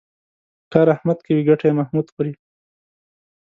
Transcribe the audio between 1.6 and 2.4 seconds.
یې محمود خوري.